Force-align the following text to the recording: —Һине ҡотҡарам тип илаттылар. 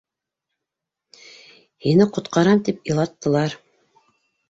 —Һине 1.87 2.09
ҡотҡарам 2.17 2.67
тип 2.71 2.93
илаттылар. 2.93 3.61